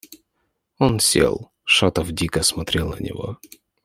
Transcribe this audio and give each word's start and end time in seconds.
Он 0.79 0.99
сел. 0.99 1.51
Шатов 1.63 2.11
дико 2.11 2.41
смотрел 2.41 2.89
на 2.89 2.95
него. 2.97 3.37